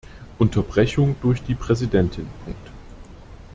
Unterbrechung 0.39 1.15
durch 1.21 1.43
die 1.43 1.53
Präsidentin. 1.53 2.25